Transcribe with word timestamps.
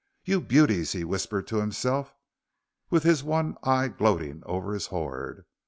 "You 0.25 0.41
beauties," 0.41 0.93
he 0.93 1.03
whispered 1.03 1.45
to 1.45 1.57
himself, 1.57 2.15
with 2.89 3.03
his 3.03 3.23
one 3.23 3.55
eye 3.61 3.87
gloating 3.87 4.41
over 4.47 4.73
his 4.73 4.87
hoard. 4.87 5.45